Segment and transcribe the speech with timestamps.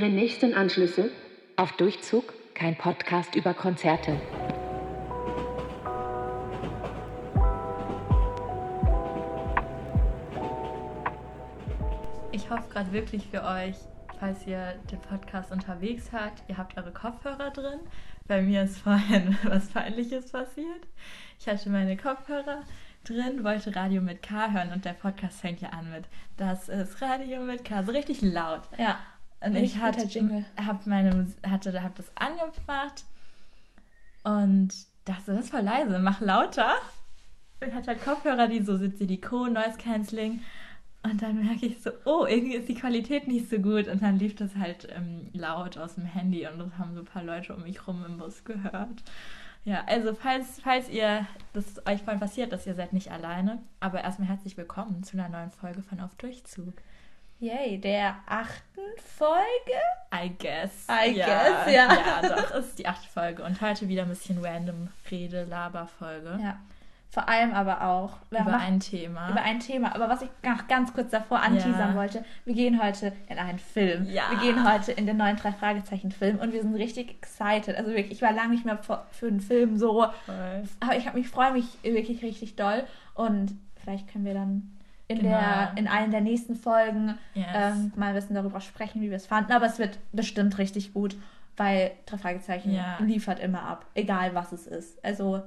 [0.00, 1.10] Ihre nächsten Anschlüsse?
[1.56, 4.18] Auf Durchzug kein Podcast über Konzerte.
[12.32, 13.76] Ich hoffe gerade wirklich für euch,
[14.18, 17.80] falls ihr den Podcast unterwegs hört, ihr habt eure Kopfhörer drin.
[18.26, 20.86] Bei mir ist vorhin was Peinliches passiert.
[21.38, 22.62] Ich hatte meine Kopfhörer
[23.04, 26.06] drin, wollte Radio mit K hören und der Podcast fängt ja an mit
[26.38, 28.62] Das ist Radio mit K, so richtig laut.
[28.78, 28.98] Ja.
[29.40, 30.06] Und ich hatte,
[30.56, 33.04] hab meine, hatte, hab das angemacht
[34.22, 34.68] und
[35.06, 36.74] dachte, das ist voll leise, mach lauter.
[37.66, 40.42] Ich hatte halt Kopfhörer, die so sind, Silikon, Noise Cancelling.
[41.02, 43.88] Und dann merke ich so, oh, irgendwie ist die Qualität nicht so gut.
[43.88, 47.06] Und dann lief das halt ähm, laut aus dem Handy und das haben so ein
[47.06, 49.02] paar Leute um mich rum im Bus gehört.
[49.64, 53.62] Ja, also falls, falls ihr, das euch voll passiert, dass ihr seid nicht alleine.
[53.78, 56.74] Aber erstmal herzlich willkommen zu einer neuen Folge von Auf Durchzug.
[57.40, 58.80] Yay, der achten
[59.16, 59.80] Folge?
[60.14, 60.86] I guess.
[60.90, 61.88] I ja, guess, ja.
[61.94, 63.42] Ja, doch, ist die achte Folge.
[63.42, 66.38] Und heute wieder ein bisschen random Rede-Laber-Folge.
[66.42, 66.58] Ja.
[67.08, 69.30] Vor allem aber auch Über machen- ein Thema.
[69.30, 69.94] über ein Thema.
[69.94, 71.94] Aber was ich noch ganz kurz davor anteasern Ja.
[71.96, 74.04] wollte, wir gehen heute in einen Film.
[74.08, 74.24] Ja.
[74.30, 77.74] Wir gehen heute in den neuen drei Fragezeichen Film und wir sind richtig excited.
[77.74, 80.62] Also wirklich, ich war lange nicht mehr für einen Film so, Voll.
[80.80, 84.76] aber ich habe mich freue mich wirklich richtig doll und vielleicht können wir dann
[85.10, 85.30] in Genau.
[85.30, 87.46] der in einen der nächsten Folgen Yes.
[87.52, 89.52] ähm, mal ein bisschen darüber sprechen, wie wir es fanden.
[89.52, 91.16] Aber es wird bestimmt richtig gut,
[91.56, 92.98] weil drei Fragezeichen Ja.
[93.00, 95.04] liefert immer ab, egal was es ist.
[95.04, 95.42] Also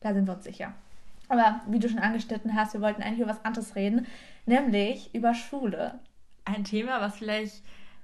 [0.00, 0.72] da sind wir uns sicher.
[1.28, 4.06] Aber wie du schon angeschnitten hast, wir wollten eigentlich über was anderes reden,
[4.46, 5.98] nämlich über Schule.
[6.44, 7.62] ein Thema, was vielleicht,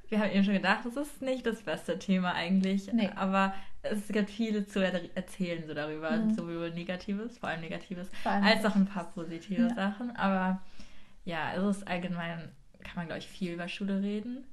[0.09, 3.11] wir haben eben schon gedacht, das ist nicht das beste Thema eigentlich, Nee.
[3.17, 3.55] aber
[3.91, 6.35] es gibt viele zu er erzählen so darüber, Mhm.
[6.35, 9.75] sowohl Negatives, vor allem Negatives, Vor allem als auch ein paar positive Ja.
[9.75, 10.15] Sachen.
[10.17, 10.61] Aber
[11.25, 12.39] ja, es ist allgemein,
[12.83, 14.45] kann man glaube ich viel über Schule reden.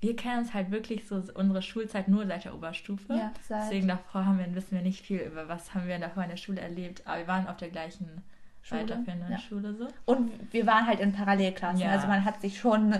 [0.00, 3.14] Wir kennen uns halt wirklich so unsere Schulzeit nur seit der Oberstufe.
[3.14, 6.22] Ja, seit- Deswegen davor haben wir, wissen wir nicht viel über was haben wir davor
[6.22, 7.02] in der Schule erlebt.
[7.06, 8.22] Aber wir waren auf der gleichen
[8.62, 9.38] Schule, weiterführenden ja.
[9.38, 9.88] Schule so.
[10.04, 11.80] Und wir waren halt in Parallelklassen.
[11.80, 11.90] Ja.
[11.92, 12.94] Also man hat sich schon.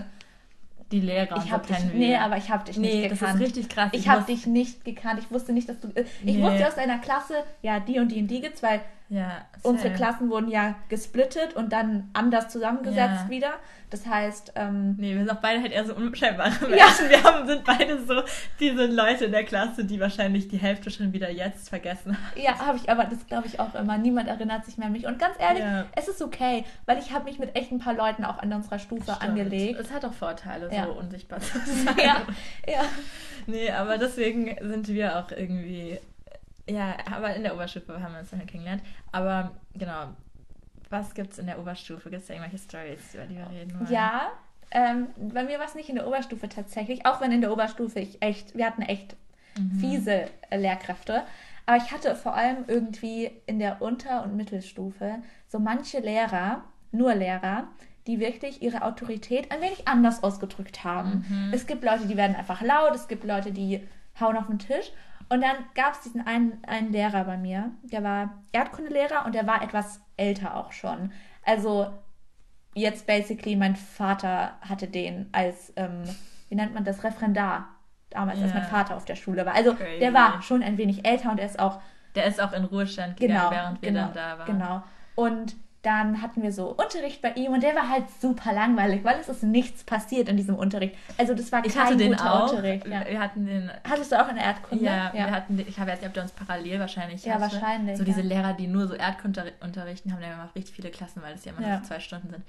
[0.91, 1.77] Die Lehrer Ich so habe dich.
[1.93, 3.41] Nee, aber ich habe dich Nee, nicht das gekannt.
[3.41, 3.89] ist richtig krass.
[3.91, 5.19] Ich Ich habe muss- dich nicht gekannt.
[5.19, 5.89] Ich wusste nicht, dass du.
[5.95, 6.41] äh, Ich Nee.
[6.41, 9.93] wusste aus deiner Klasse, ja, die und die und die gibt's, weil Ja, unsere.
[9.93, 13.29] Klassen wurden ja gesplittet und dann anders zusammengesetzt Ja.
[13.29, 13.53] wieder.
[13.89, 16.87] Das heißt, ähm, Nee, wir sind auch beide halt eher so unscheinbare Ja.
[16.87, 17.09] Menschen.
[17.09, 18.21] Wir haben, sind beide so
[18.59, 22.41] diese Leute in der Klasse, die wahrscheinlich die Hälfte schon wieder jetzt vergessen haben.
[22.41, 23.97] ja, habe ich aber, das glaube ich auch immer.
[23.97, 25.05] Niemand erinnert sich mehr an mich.
[25.07, 25.85] Und ganz ehrlich, Ja.
[25.95, 28.77] es ist okay, weil ich habe mich mit echt ein paar Leuten auch an unserer
[28.79, 29.79] Stufe angelegt.
[29.79, 30.83] Es hat auch Vorteile, Ja.
[30.83, 31.95] so unsichtbar zu sein.
[31.97, 32.21] Ja,
[32.67, 32.81] ja.
[33.45, 35.97] Nee, aber deswegen sind wir auch irgendwie.
[36.69, 38.83] Ja, aber in der Oberstufe haben wir uns dann kennengelernt.
[39.11, 40.07] Aber genau,
[40.89, 42.09] was gibt's in der Oberstufe?
[42.09, 43.91] Gibt es da irgendwelche Stories, über die wir reden wollen?
[43.91, 44.31] Ja,
[44.71, 47.99] ähm, bei mir war es nicht in der Oberstufe tatsächlich, auch wenn in der Oberstufe
[47.99, 49.15] ich echt, wir hatten echt
[49.57, 49.79] Mhm.
[49.79, 51.23] fiese äh, Lehrkräfte.
[51.65, 55.15] Aber ich hatte vor allem irgendwie in der Unter- und Mittelstufe
[55.47, 57.67] so manche Lehrer, nur Lehrer,
[58.05, 61.25] die wirklich ihre Autorität ein wenig anders ausgedrückt haben.
[61.27, 61.51] Mhm.
[61.53, 63.85] Es gibt Leute, die werden einfach laut, es gibt Leute, die
[64.19, 64.91] hauen auf den Tisch.
[65.29, 69.45] Und dann gab es diesen einen, einen Lehrer bei mir, der war Erdkundelehrer und der
[69.47, 71.11] war etwas älter auch schon.
[71.45, 71.91] Also
[72.73, 76.03] jetzt basically mein Vater hatte den als, ähm,
[76.49, 77.67] wie nennt man das, Referendar.
[78.09, 78.59] Damals, als Ja.
[78.59, 79.53] mein Vater auf der Schule war.
[79.53, 79.99] Also Crazy.
[79.99, 81.81] der war schon ein wenig älter und er ist auch
[82.15, 84.45] Der ist auch in Ruhestand Genau, gegangen, während wir genau, dann da waren.
[84.45, 84.83] Genau.
[85.15, 89.19] Und dann hatten wir so Unterricht bei ihm und der war halt super langweilig, weil
[89.19, 90.95] es ist nichts passiert in diesem Unterricht.
[91.17, 92.49] Also das war Ich kein hatte den guter auch.
[92.51, 92.85] Unterricht.
[92.87, 93.05] Ja.
[93.07, 94.83] Wir hatten den Hattest du auch in Erdkunde?
[94.83, 97.53] Ja, wir hatten, ich habe jetzt nicht, ob der uns parallel wahrscheinlich Ja, hatte.
[97.53, 98.27] wahrscheinlich, So diese ja.
[98.27, 101.53] Lehrer, die nur so Erdkunde unterrichten, haben ja immer richtig viele Klassen, weil es ja
[101.53, 101.77] immer Ja.
[101.77, 102.43] so zwei Stunden sind.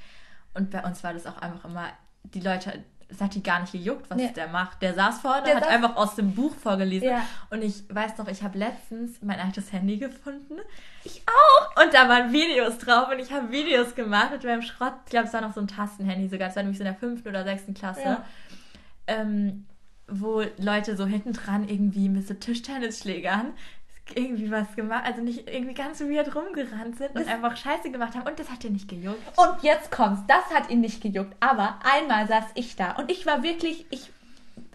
[0.55, 1.85] Und bei uns war das auch einfach immer,
[2.25, 4.31] die Leute, es hat die gar nicht gejuckt, was Nee.
[4.37, 4.83] der macht.
[4.83, 7.09] Der saß vorne, Der hat saß- einfach aus dem Buch vorgelesen.
[7.09, 7.23] Ja.
[7.51, 10.57] Und ich weiß noch, ich habe letztens mein altes Handy gefunden.
[11.05, 11.83] Ich auch.
[11.83, 14.93] Und da waren Videos drauf und ich habe Videos gemacht mit meinem Schrott.
[15.07, 16.49] Ich glaube, es war noch so ein Tastenhandy sogar.
[16.51, 18.25] Es war nämlich so in der fünften oder sechsten Klasse Ja.
[19.07, 19.65] ähm,
[20.11, 23.53] wo Leute so hinten dran irgendwie mit so Tischtennisschlägern
[24.17, 28.15] irgendwie was gemacht, also nicht irgendwie ganz weird rumgerannt sind und Das- einfach Scheiße gemacht
[28.15, 29.21] haben und das hat dir nicht gejuckt.
[29.37, 30.23] Und jetzt kommt's.
[30.27, 31.37] Das hat ihn nicht gejuckt.
[31.41, 34.11] Aber einmal saß ich da und ich war wirklich, ich,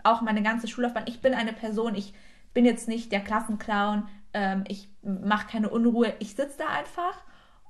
[0.04, 2.14] auch meine ganze Schullaufbahn, ich bin eine Person, ich
[2.54, 6.14] bin jetzt nicht der Klassenclown, ähm, ich mache keine Unruhe.
[6.20, 7.16] Ich sitze da einfach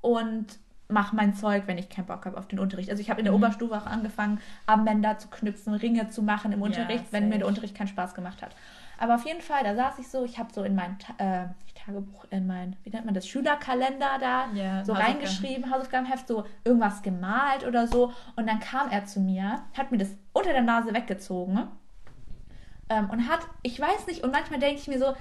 [0.01, 0.45] und
[0.89, 2.89] mache mein Zeug, wenn ich keinen Bock habe auf den Unterricht.
[2.89, 6.61] Also ich habe in der Oberstufe auch angefangen, Armbänder zu knüpfen, Ringe zu machen im
[6.61, 8.51] Unterricht, wenn mir der Unterricht keinen Spaß gemacht hat.
[8.97, 11.45] Aber auf jeden Fall, da saß ich so, ich habe so in mein äh,
[11.75, 15.01] Tagebuch, in mein, wie nennt man das, Schülerkalender da Ja, so Hausaufgaben.
[15.01, 18.13] reingeschrieben, Hausaufgabenheft, so irgendwas gemalt oder so.
[18.35, 21.67] Und dann kam er zu mir, hat mir das unter der Nase weggezogen
[22.89, 25.13] Ähm, und hat, ich weiß nicht, und manchmal denke ich mir so,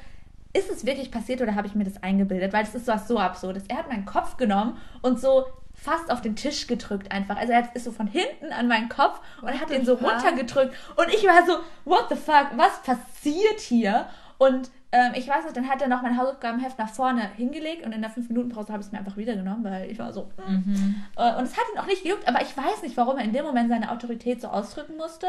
[0.53, 2.53] ist es wirklich passiert oder habe ich mir das eingebildet?
[2.53, 3.65] Weil es ist was so Absurdes.
[3.69, 5.47] Er hat meinen Kopf genommen und so
[5.83, 7.37] fast auf den Tisch gedrückt einfach.
[7.37, 10.13] Also er ist so von hinten an meinen Kopf und What hat den so fuck?
[10.13, 10.75] runtergedrückt.
[10.97, 14.07] Und ich war so, what the fuck, was passiert hier?
[14.39, 17.93] Und ähm, ich weiß nicht, dann hat er noch mein Hausaufgabenheft nach vorne hingelegt und
[17.93, 20.31] in der 5-Minuten-Pause habe ich es mir einfach wieder genommen, weil ich war so.
[20.47, 20.95] mm.
[21.17, 23.33] Äh, Und es hat ihn auch nicht gejuckt, aber ich weiß nicht, warum er in
[23.33, 25.27] dem Moment seine Autorität so ausdrücken musste.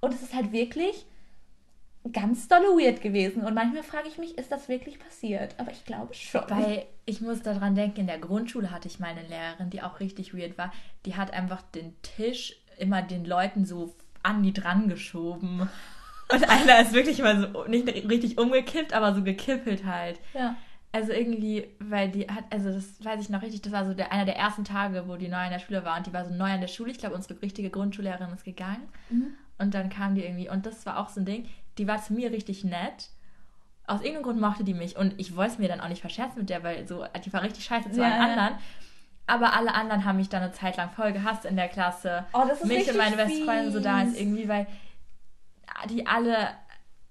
[0.00, 1.06] Und es ist halt wirklich
[2.12, 3.42] ganz dolle weird gewesen.
[3.44, 5.54] Und manchmal frage ich mich, ist das wirklich passiert?
[5.58, 6.42] Aber ich glaube schon.
[6.48, 10.00] Weil ich muss daran denken, in der Grundschule hatte ich mal eine Lehrerin, die auch
[10.00, 10.72] richtig weird war.
[11.04, 15.68] Die hat einfach den Tisch immer den Leuten so an die dran geschoben.
[16.32, 20.20] Und einer ist wirklich mal so nicht richtig umgekippt, aber so gekippelt halt.
[20.34, 20.56] ja.
[20.92, 24.12] Also irgendwie, weil die hat, also das weiß ich noch richtig, das war so der,
[24.12, 26.32] einer der ersten Tage, wo die neu in der Schule war und die war so
[26.32, 26.90] neu an der Schule.
[26.90, 28.88] Ich glaube, unsere richtige Grundschullehrerin ist gegangen.
[29.58, 32.12] Und dann kam die irgendwie, und das war auch so ein Ding, die war zu
[32.12, 33.10] mir richtig nett.
[33.86, 36.40] Aus irgendeinem Grund mochte die mich und ich wollte es mir dann auch nicht verscherzen
[36.40, 38.24] mit der, weil so, die war richtig scheiße zu Ja, allen ja.
[38.24, 38.58] anderen.
[39.28, 42.24] Aber alle anderen haben mich dann eine Zeit lang voll gehasst in der Klasse.
[42.32, 44.20] Oh, das ist mich und meine beste Freundin so damals fies.
[44.20, 44.66] irgendwie, weil
[45.90, 46.48] die alle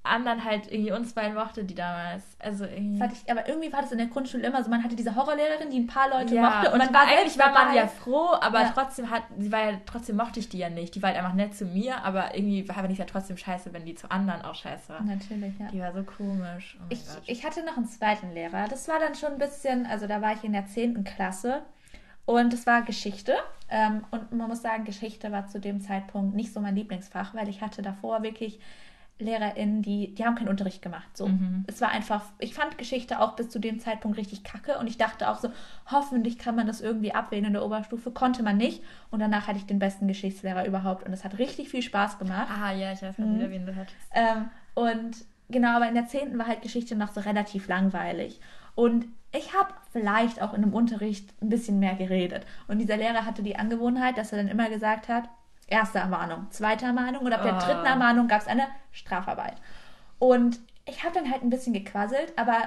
[0.06, 2.24] anderen halt irgendwie uns beiden mochte, die damals.
[2.40, 3.00] Also irgendwie.
[3.00, 4.70] Das hatte ich, aber irgendwie war das in der Grundschule immer so.
[4.70, 6.72] Man hatte diese Horrorlehrerin, die ein paar Leute ja, mochte.
[6.72, 8.72] Und man war eigentlich war man ja froh, aber Ja.
[8.74, 10.96] trotzdem hat, sie war ja, trotzdem mochte ich die ja nicht.
[10.96, 13.86] Die war halt einfach nett zu mir, aber irgendwie war ich ja trotzdem scheiße, wenn
[13.86, 15.02] die zu anderen auch scheiße war.
[15.02, 15.68] Natürlich, ja.
[15.68, 16.78] Die war so komisch.
[16.80, 17.24] Oh Ich, Gott.
[17.26, 18.68] ich hatte noch einen zweiten Lehrer.
[18.70, 21.04] Das war dann schon ein bisschen, also da war ich in der 10.
[21.04, 21.62] Klasse
[22.26, 23.34] und es war Geschichte.
[23.70, 27.50] Ähm, und man muss sagen, Geschichte war zu dem Zeitpunkt nicht so mein Lieblingsfach, weil
[27.50, 28.60] ich hatte davor wirklich
[29.20, 31.16] LehrerInnen, die, die haben keinen Unterricht gemacht.
[31.16, 31.30] So.
[31.68, 34.98] Es war einfach, ich fand Geschichte auch bis zu dem Zeitpunkt richtig kacke und ich
[34.98, 35.50] dachte auch so,
[35.90, 38.12] hoffentlich kann man das irgendwie abwählen in der Oberstufe.
[38.12, 38.84] Konnte man nicht.
[39.12, 42.48] Und danach hatte ich den besten Geschichtslehrer überhaupt und es hat richtig viel Spaß gemacht.
[42.52, 43.38] ah ja, ich weiß gar Mhm.
[43.38, 43.96] nicht, wen du hattest.
[44.14, 45.16] Ähm, und
[45.50, 46.38] genau, aber in der 10.
[46.38, 48.42] war halt Geschichte noch so relativ langweilig.
[48.76, 52.46] Und ich habe vielleicht auch in einem Unterricht ein bisschen mehr geredet.
[52.68, 55.30] Und dieser Lehrer hatte die Angewohnheit, dass er dann immer gesagt hat,
[55.68, 57.60] erste Ermahnung, zweite Ermahnung und ab der Ah.
[57.60, 59.56] dritten Ermahnung gab es eine Strafarbeit.
[60.20, 62.58] Und ich habe dann halt ein bisschen gequasselt, aber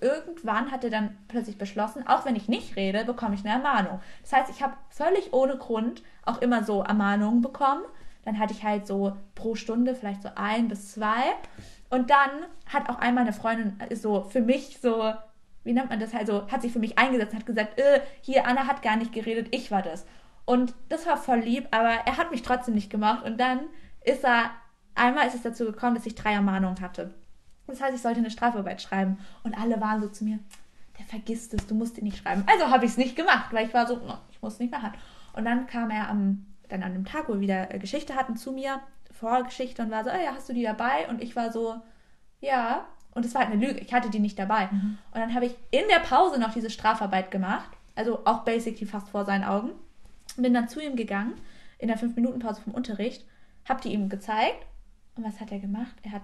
[0.00, 4.00] irgendwann hat er dann plötzlich beschlossen, auch wenn ich nicht rede, bekomme ich eine Ermahnung.
[4.22, 7.82] Das heißt, ich habe völlig ohne Grund auch immer so Ermahnungen bekommen.
[8.24, 11.22] Dann hatte ich halt so pro Stunde vielleicht so ein bis zwei.
[11.90, 12.30] Und dann
[12.72, 15.12] hat auch einmal eine Freundin ist so für mich so,
[15.64, 18.00] wie nennt man das halt so, hat sich für mich eingesetzt und hat gesagt, äh,
[18.22, 20.06] hier, Anna hat gar nicht geredet, ich war das.
[20.44, 23.24] Und das war voll lieb, aber er hat mich trotzdem nicht gemacht.
[23.24, 23.60] Und dann
[24.04, 24.50] ist er,
[24.94, 27.14] einmal ist es dazu gekommen, dass ich drei Ermahnungen hatte.
[27.66, 29.18] Das heißt, ich sollte eine Strafarbeit schreiben.
[29.44, 30.38] Und alle waren so zu mir,
[30.98, 32.44] der vergisst es, du musst ihn nicht schreiben.
[32.46, 34.92] Also habe ich es nicht gemacht, weil ich war so, "No, ich muss nicht machen.
[35.32, 38.36] Und dann kam er am, dann an dem Tag, wo wir wieder äh, Geschichte hatten,
[38.36, 38.80] zu mir,
[39.12, 41.08] Vorgeschichte und war so, oh ja, hast du die dabei?
[41.08, 41.76] Und ich war so,
[42.40, 42.86] ja.
[43.14, 44.68] Und es war halt eine Lüge, ich hatte die nicht dabei.
[45.12, 49.10] Und dann habe ich in der Pause noch diese Strafarbeit gemacht, also auch basically fast
[49.10, 49.70] vor seinen Augen.
[50.36, 51.34] Bin dann zu ihm gegangen,
[51.78, 53.24] in der 5-Minuten-Pause vom Unterricht,
[53.68, 54.64] habe die ihm gezeigt.
[55.16, 55.94] Und was hat er gemacht?
[56.04, 56.22] Er hat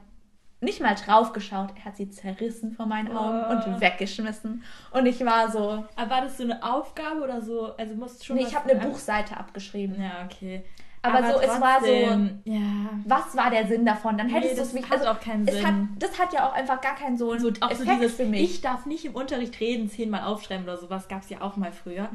[0.60, 3.68] nicht mal drauf geschaut, er hat sie zerrissen vor meinen Augen Oh.
[3.70, 4.64] und weggeschmissen.
[4.90, 7.76] Und ich war so, Aber war das so eine Aufgabe oder so?
[7.76, 8.36] Also musst schon.
[8.36, 10.00] nee, ich habe eine Buchseite abgeschrieben.
[10.02, 10.64] Ja, okay.
[11.00, 12.60] Aber so, es war so- trotzdem, Ja.
[13.04, 14.18] Was war der Sinn davon?
[14.18, 14.90] Dann hättest Nee, du das es nicht.
[14.90, 15.64] hat auch keinen Sinn.
[15.64, 18.24] Hat, das hat ja auch einfach gar keinen so, So, auch so Effekt dieses, für
[18.24, 18.42] mich.
[18.42, 21.70] ich darf nicht im Unterricht reden, zehnmal aufschreiben oder sowas gab es ja auch mal
[21.70, 22.08] früher.
[22.08, 22.10] Oder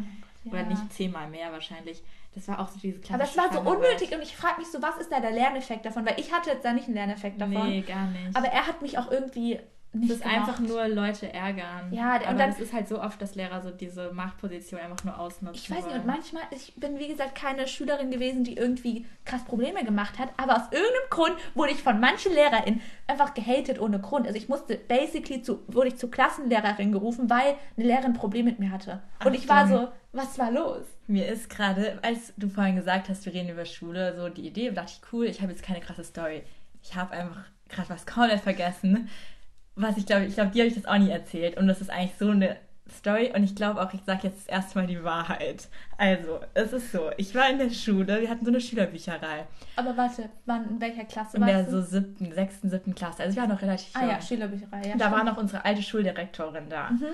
[0.52, 0.64] Ja.
[0.64, 2.04] nicht zehnmal mehr wahrscheinlich.
[2.36, 4.82] Das war auch so diese Aber es war so unnötig und ich frage mich so,
[4.82, 6.06] was ist da der Lerneffekt davon?
[6.06, 7.70] Weil ich hatte jetzt da nicht einen Lerneffekt davon.
[7.70, 8.36] Nee, gar nicht.
[8.36, 9.60] Aber er hat mich auch irgendwie
[9.96, 11.94] nicht das ist einfach nur Leute ärgern.
[11.94, 15.04] Ja, und aber dann- das ist halt so oft, dass Lehrer so diese Machtposition einfach
[15.06, 15.54] nur ausnutzen.
[15.64, 16.00] Ich weiß nicht, wollen.
[16.00, 20.30] und manchmal, ich bin wie gesagt keine Schülerin gewesen, die irgendwie krass Probleme gemacht hat,
[20.38, 24.26] aber aus irgendeinem Grund wurde ich von manchen LehrerInnen einfach gehatet ohne Grund.
[24.26, 28.46] Also ich musste basically zu, wurde ich zur Klassenlehrerin gerufen, weil eine Lehrerin ein Problem
[28.46, 29.04] mit mir hatte.
[29.24, 29.78] Und ich war Achtung.
[29.78, 30.86] so, was war los?
[31.08, 34.72] Mir ist gerade, als du vorhin gesagt hast, wir reden über Schule, so die Idee,
[34.72, 36.44] dachte ich, cool, ich habe jetzt keine krasse Story.
[36.82, 39.10] Ich habe einfach gerade was komplett vergessen.
[39.76, 41.58] Was ich glaube, ich glaube, dir habe ich das auch nie erzählt.
[41.58, 42.58] Und das ist eigentlich so eine
[42.92, 43.32] Story.
[43.34, 45.68] Und ich glaube auch, ich sage jetzt erstmal die Wahrheit.
[45.98, 49.48] Also, es ist so, ich war in der Schule, wir hatten so eine Schülerbücherei.
[49.76, 51.72] Aber warte, wann, in welcher Klasse In warst der du?
[51.72, 53.24] so siebten, sechsten, siebten Klasse.
[53.24, 54.10] Also ich war noch relativ ah jung.
[54.12, 54.90] ja, Schülerbücherei.
[54.90, 56.92] Ja, da war noch unsere alte Schuldirektorin da.
[56.92, 57.06] Mhm,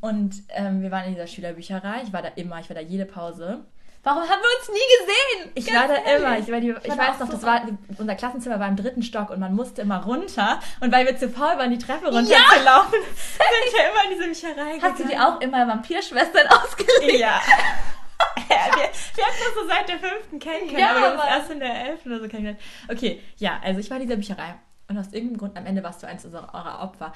[0.00, 2.02] Und ähm, wir waren in dieser Schülerbücherei.
[2.04, 3.64] Ich war da immer, ich war da jede Pause.
[4.04, 5.52] Warum haben wir uns nie gesehen?
[5.54, 6.22] Ich Ganz war da ehrlich.
[6.22, 6.38] immer.
[6.38, 7.62] Ich, war die, ich da weiß noch, das war,
[7.96, 10.60] unser Klassenzimmer war im dritten Stock und man musste immer runter.
[10.80, 14.78] Und weil wir zu faul waren, die Treppe runterzulaufen, sind wir immer in diese Bücherei
[14.82, 15.08] Hast du gegangen.
[15.08, 17.18] dir auch immer Vampirschwestern ausgelegt?
[17.18, 17.40] Ja.
[18.50, 21.28] ja wir, wir hatten uns so seit der fünften kennengelernt, Ja, aber Mann.
[21.28, 22.60] erst in der elften oder so kennengelernt.
[22.90, 24.56] Okay, ja, also ich war in dieser Bücherei.
[24.86, 27.14] Und aus irgendeinem Grund, am Ende warst du eins unserer eurer Opfer,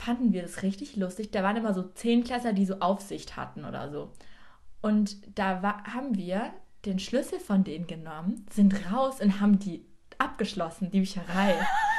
[0.00, 1.30] fanden wir das richtig lustig.
[1.30, 4.12] Da waren immer so Zehnklässler, die so Aufsicht hatten oder so.
[4.80, 6.52] Und da war, haben wir
[6.86, 9.84] den Schlüssel von denen genommen, sind raus und haben die
[10.18, 11.54] abgeschlossen, die Bücherei.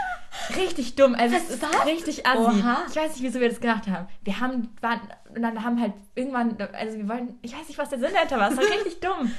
[0.56, 1.86] Richtig dumm, also Was, es ist was?
[1.86, 2.40] richtig assi.
[2.40, 2.86] Oha.
[2.90, 4.08] Ich weiß nicht, wieso wir das gemacht haben.
[4.24, 5.02] Wir haben, waren,
[5.36, 8.40] und dann haben halt irgendwann, also wir wollten, ich weiß nicht, was der Sinn dahinter
[8.40, 9.30] war, es war richtig dumm.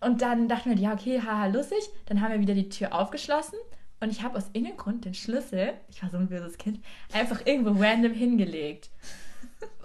[0.00, 1.88] Und dann dachten wir, ja, okay, haha, lustig.
[2.06, 3.58] Dann haben wir wieder die Tür aufgeschlossen
[4.02, 6.80] und ich habe aus irgendeinem Grund den Schlüssel, ich war so ein böses Kind,
[7.12, 8.90] einfach irgendwo random hingelegt.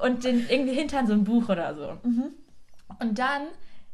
[0.02, 1.98] Und den irgendwie hinter so ein Buch oder so.
[3.00, 3.44] Und dann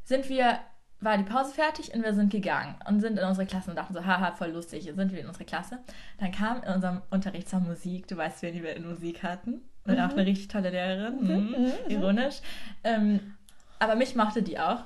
[0.06, 0.60] sind wir,
[1.02, 3.94] war die Pause fertig und wir sind gegangen und sind in unsere Klasse und dachten
[3.94, 5.80] so, haha, voll lustig, sind wir in unsere Klasse.
[6.20, 9.62] Dann kam in unserem Unterrichtsraum Musik, du weißt, wen wir in Musik hatten.
[9.86, 11.72] Und auch eine richtig tolle Lehrerin, mhm.
[11.90, 12.40] ironisch.
[12.86, 13.36] Ähm,
[13.80, 14.86] aber mich mochte die auch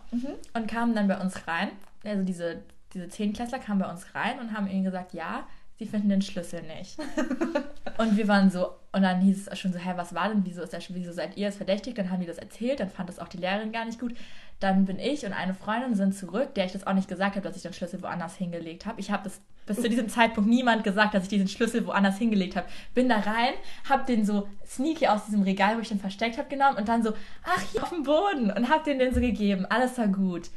[0.53, 1.70] und kamen dann bei uns rein.
[2.03, 2.63] Also diese,
[2.94, 6.63] diese Zehnklässler kamen bei uns rein und haben ihnen gesagt, ja, sie finden den Schlüssel
[6.63, 6.98] nicht.
[7.98, 10.62] und wir waren so, und dann hieß es schon so, hä, was war denn, wieso,
[10.62, 11.98] ist der, wieso seid ihr jetzt verdächtigt?
[11.98, 14.15] Dann haben die das erzählt, dann fand das auch die Lehrerin gar nicht gut.
[14.60, 17.48] Dann bin ich und eine Freundin sind zurück, der ich das auch nicht gesagt habe,
[17.48, 19.00] dass ich den Schlüssel woanders hingelegt habe.
[19.00, 22.56] Ich habe das bis zu diesem Zeitpunkt niemand gesagt, dass ich diesen Schlüssel woanders hingelegt
[22.56, 22.67] habe.
[22.96, 23.53] Bin da rein,
[23.88, 27.03] habe den so sneaky aus diesem Regal, wo ich den versteckt habe, genommen und dann
[27.03, 27.13] so,
[27.44, 29.65] ach, hier auf dem Boden und habe den den so gegeben.
[29.65, 30.50] Alles war gut.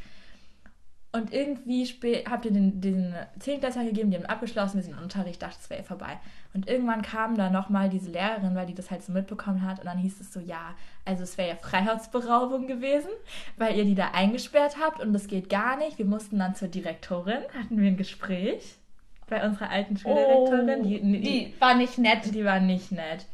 [1.13, 1.85] Und irgendwie
[2.31, 5.69] habt ihr den, den Zehnklässler gegeben, die haben abgeschlossen, wir sind im Unterricht, dachte, es
[5.69, 6.21] wäre eh vorbei.
[6.55, 9.81] Und irgendwann kam dann nochmal diese Lehrerin, weil die das halt so mitbekommen hat.
[9.81, 10.75] Und dann hieß es so, ja,
[11.05, 13.09] also es wäre ja Freiheitsberaubung gewesen,
[13.57, 15.99] weil ihr die da eingesperrt habt und das geht gar nicht.
[15.99, 18.77] Wir mussten dann zur Direktorin, hatten wir ein Gespräch
[19.29, 20.83] bei unserer alten Schuldirektorin.
[20.85, 22.33] die, die, Oh, die war nicht nett.
[22.35, 23.27] die war nicht nett.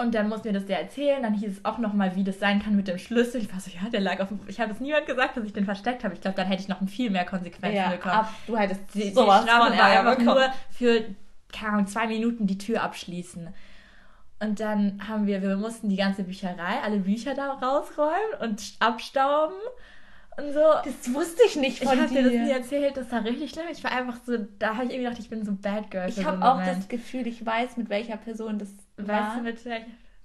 [0.00, 1.22] Und dann mussten wir das der erzählen.
[1.22, 3.40] Dann hieß es auch nochmal, wie das sein kann mit dem Schlüssel.
[3.40, 4.40] Ich war so, ja, der lag auf dem.
[4.46, 6.14] Ich habe es niemand gesagt, dass ich den versteckt habe.
[6.14, 8.14] Ich glaube, dann hätte ich noch viel mehr Konsequenzen Ja, bekommen.
[8.14, 10.40] ab, du hättest Die, die sowas von war Ärger einfach bekommen.
[10.40, 11.04] nur für,
[11.52, 13.48] keine Ahnung, zwei Minuten die Tür abschließen.
[14.40, 19.56] Und dann haben wir, wir mussten die ganze Bücherei, alle Bücher da rausräumen und abstauben
[20.36, 20.60] und so.
[20.84, 22.54] Das wusste ich nicht Ich von habe dir das nie dir.
[22.54, 23.66] erzählt, das war richtig schlimm.
[23.72, 26.08] Ich war einfach so, da habe ich irgendwie gedacht, ich bin so ein Bad Girl.
[26.08, 26.78] Ich habe auch Moment.
[26.78, 28.68] das Gefühl, ich weiß, mit welcher Person das
[29.06, 29.36] Weißt war.
[29.36, 29.58] du, mit?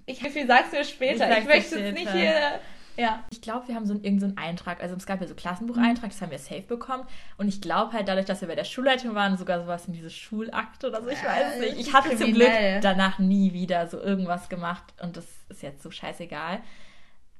[0.06, 1.30] Ich wie viel sagst du mir später?
[1.32, 2.60] Ich Ich, möchte es nicht hier.
[2.96, 3.24] Ja.
[3.30, 6.22] Ich glaube, wir haben so einen, irgendeinen Eintrag, also es gab ja so Klassenbucheintrag, das
[6.22, 7.04] haben wir safe bekommen.
[7.38, 10.10] Und ich glaube halt dadurch, dass wir bei der Schulleitung waren, sogar sowas in diese
[10.10, 11.88] Schulakte oder so, ich weiß Äh, nicht.
[11.88, 12.80] Ich hatte zum Glück kriminell.
[12.80, 16.60] danach nie wieder so irgendwas gemacht und das ist jetzt so scheißegal.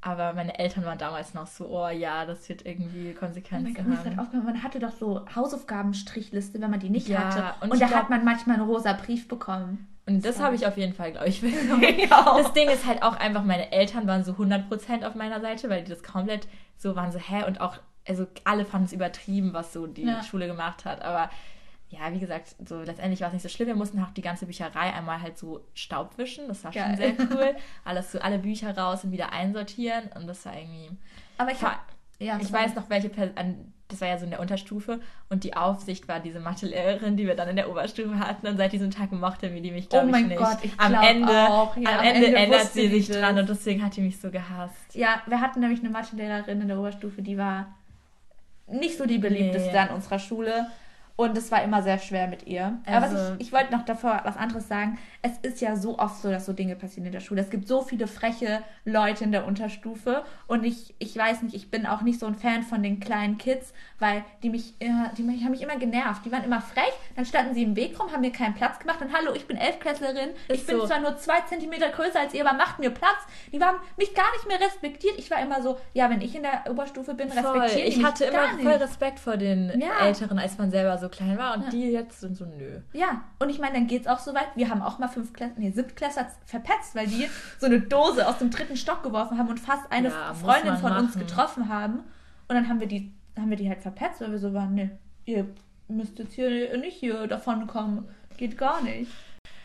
[0.00, 3.84] Aber meine Eltern waren damals noch so, oh ja, das wird irgendwie Oh Konsequenzen Gott,
[3.86, 4.18] gerade haben.
[4.18, 7.64] aufgefallen, man hatte doch so Hausaufgabenstrichliste, wenn man die nicht Ja, hatte.
[7.64, 9.88] und Und, da glaub- hat man manchmal einen rosa Brief bekommen.
[10.06, 11.82] Und das habe ich auf jeden Fall, glaube ich, bekommen.
[11.98, 12.36] Ja.
[12.38, 15.82] Das Ding ist halt auch einfach, meine Eltern waren so 100% auf meiner Seite, weil
[15.84, 16.46] die das komplett
[16.76, 17.44] so waren, so, hä?
[17.46, 20.22] Und auch, also alle fanden es übertrieben, was so die Ja.
[20.22, 21.00] Schule gemacht hat.
[21.02, 21.30] Aber
[21.88, 23.68] ja, wie gesagt, so letztendlich war es nicht so schlimm.
[23.68, 26.48] Wir mussten auch die ganze Bücherei einmal halt so Staub wischen.
[26.48, 26.96] Das war schon Geil.
[27.16, 27.56] sehr cool.
[27.84, 30.10] Alles so, alle Bücher raus und wieder einsortieren.
[30.16, 30.90] Und das war irgendwie.
[31.38, 31.76] Aber ich habe.
[32.18, 35.56] Ja, Ich weiß noch, welche Person, das war ja so in der Unterstufe und die
[35.56, 39.12] Aufsicht war diese Mathelehrerin, die wir dann in der Oberstufe hatten und seit diesem Tag
[39.12, 40.36] mochte mir die mich, glaube Oh ich, nicht.
[40.38, 43.18] Gott, ich am Ende, auch, ja, am am Ende, Ende ändert sie sich das.
[43.18, 44.94] dran und deswegen hat die mich so gehasst.
[44.94, 47.74] Ja, wir hatten nämlich eine Mathelehrerin in der Oberstufe, die war
[48.66, 49.78] nicht so die beliebteste Nee.
[49.78, 50.66] an unserer Schule.
[51.16, 52.78] Und es war immer sehr schwer mit ihr.
[52.86, 54.98] Aber Also- was ich, ich wollte noch davor was anderes sagen.
[55.22, 57.40] Es ist ja so oft so, dass so Dinge passieren in der Schule.
[57.40, 60.24] Es gibt so viele freche Leute in der Unterstufe.
[60.48, 63.38] Und ich, ich weiß nicht, ich bin auch nicht so ein Fan von den kleinen
[63.38, 66.24] Kids, weil die mich immer, die haben mich immer genervt.
[66.26, 69.00] Die waren immer frech, dann standen sie im Weg rum, haben mir keinen Platz gemacht.
[69.00, 70.30] Und hallo, ich bin Elfklässlerin.
[70.48, 70.86] Ich Ist bin so.
[70.88, 73.18] zwar nur zwei Zentimeter größer als ihr, aber macht mir Platz.
[73.52, 75.14] Die haben mich gar nicht mehr respektiert.
[75.18, 78.30] Ich war immer so, ja, wenn ich in der Oberstufe bin, die Ich mich hatte
[78.32, 80.04] gar immer voll Respekt vor den Ja.
[80.06, 81.70] Älteren, als man selber so klein war und Ja.
[81.70, 82.80] die jetzt sind so, nö.
[82.92, 84.48] Ja, und ich meine, dann geht's auch so weit.
[84.54, 88.38] Wir haben auch mal fünf Klässler, nee, Siebtklässler verpetzt, weil die so eine Dose aus
[88.38, 91.26] dem dritten Stock geworfen haben und fast eine Ja, Freundin von uns machen.
[91.26, 91.98] getroffen haben.
[92.48, 94.90] Und dann haben wir die, haben wir die halt verpetzt, weil wir so waren, nee,
[95.24, 95.46] ihr
[95.88, 98.08] müsst jetzt hier nicht hier davon kommen.
[98.36, 99.10] Geht gar nicht.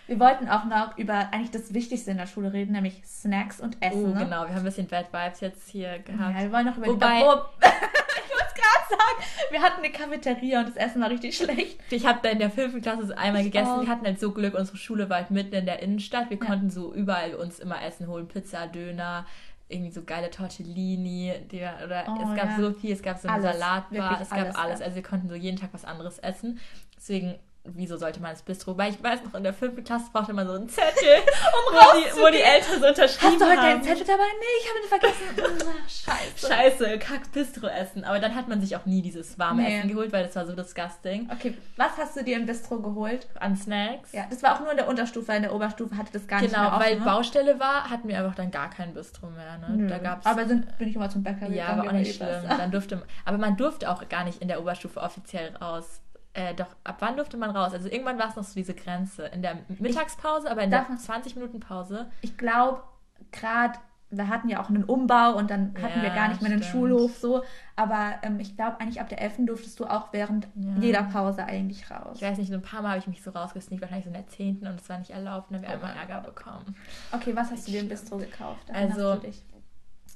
[0.08, 3.78] Wir wollten auch noch über eigentlich das Wichtigste in der Schule reden, nämlich Snacks und
[3.80, 4.06] Essen.
[4.06, 4.24] Oh, ne?
[4.24, 4.42] genau.
[4.44, 6.36] Wir haben ein bisschen Bad Vibes jetzt hier gehabt.
[6.36, 7.26] Ja, wir wollen noch über Wobei- die...
[7.26, 9.52] Oh, es gerade sagen.
[9.52, 11.80] Wir hatten eine Cafeteria und das Essen war richtig schlecht.
[11.90, 13.68] Ich habe da in der fünften Klasse so einmal gegessen.
[13.70, 13.82] auch.
[13.82, 16.30] Wir hatten halt so Glück, unsere Schule war halt mitten in der Innenstadt.
[16.30, 16.46] Wir Ja.
[16.46, 18.28] konnten so überall uns immer Essen holen.
[18.28, 19.26] Pizza, Döner,
[19.68, 21.34] irgendwie so geile Tortellini.
[21.52, 22.58] Die, oder Oh, es gab ja.
[22.60, 24.82] so viel, es gab so eine Alles, Salatbar, es gab alles, alles.
[24.82, 26.60] Also wir konnten so jeden Tag was anderes essen.
[26.98, 28.78] Deswegen wieso sollte man ins Bistro?
[28.78, 32.00] Weil ich weiß noch, in der fünften Klasse brauchte man so einen Zettel, um wo,
[32.00, 33.68] die, wo die Eltern so unterschrieben Hast du heute haben.
[33.70, 34.24] deinen Zettel dabei?
[34.40, 35.70] Nee, ich habe ihn vergessen.
[35.88, 36.48] Scheiße.
[36.48, 38.04] Scheiße, kack Bistro essen.
[38.04, 39.78] Aber dann hat man sich auch nie dieses warme Nee.
[39.80, 41.30] Essen geholt, weil das war so disgusting.
[41.32, 43.28] Okay, was hast du dir im Bistro geholt?
[43.40, 44.12] An Snacks.
[44.14, 46.42] Ja, das war auch nur in der Unterstufe, weil in der Oberstufe hatte das gar
[46.42, 47.06] nicht Genau, mehr weil offen, ne?
[47.06, 49.58] Baustelle war, hatten wir einfach dann gar kein Bistro mehr.
[49.60, 49.68] Ne?
[49.76, 49.88] Nö.
[49.88, 51.72] Da gab's aber sind, bin ich immer zum Bäcker Ja, gegangen.
[51.72, 52.30] aber auch immer nicht schlimm.
[52.48, 56.02] Dann durfte aber man durfte auch gar nicht in der Oberstufe offiziell raus.
[56.34, 57.74] Äh, doch, ab wann durfte man raus?
[57.74, 59.26] Also irgendwann war es noch so diese Grenze.
[59.28, 62.10] In der Mittagspause, aber in der man- 20 Minuten Pause.
[62.22, 62.84] Ich glaube,
[63.32, 63.80] gerade,
[64.12, 66.60] wir hatten ja auch einen Umbau und dann hatten Ja, wir gar nicht mehr den
[66.64, 66.72] stimmt.
[66.72, 67.44] Schulhof so.
[67.76, 69.46] Aber ähm, ich glaube, eigentlich ab der 11.
[69.48, 70.76] durftest du auch während Ja.
[70.80, 72.18] jeder Pause eigentlich raus.
[72.18, 74.14] Ich weiß nicht, so ein paar Mal habe ich mich so rausgesneakt, wahrscheinlich so in
[74.16, 74.68] der 10.
[74.68, 76.76] und es war nicht erlaubt und dann haben wir Oh einmal Ärger bekommen.
[77.12, 78.70] Okay, was hast du dir im Bistro gekauft?
[78.70, 79.22] Erinnerst Also?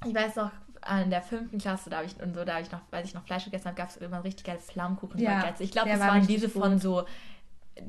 [0.05, 0.51] Ich weiß noch,
[1.03, 3.13] in der fünften Klasse, da habe ich und so, da habe ich noch, weil ich
[3.13, 5.19] noch Fleisch gegessen habe, gab es immer richtig geile Flammkuchen.
[5.19, 6.81] Ja, ich glaube, das war waren diese von gut.
[6.81, 7.05] so.